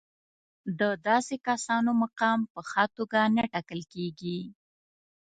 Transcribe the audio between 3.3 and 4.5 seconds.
نه ټاکل کېږي.